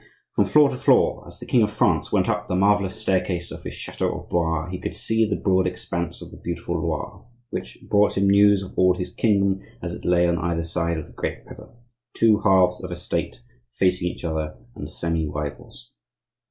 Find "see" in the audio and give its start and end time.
4.95-5.29